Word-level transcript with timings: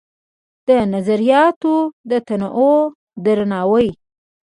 د 0.67 0.69
نظریاتو 0.93 1.75
د 2.09 2.11
تنوع 2.27 2.79
درناوی 3.25 3.89